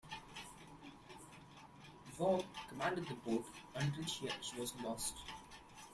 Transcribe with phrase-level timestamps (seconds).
[2.17, 4.25] Vowe commanded the boat until she
[4.59, 5.13] was lost.